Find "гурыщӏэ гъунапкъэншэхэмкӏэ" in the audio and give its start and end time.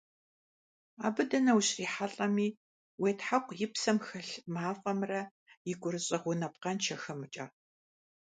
5.81-7.45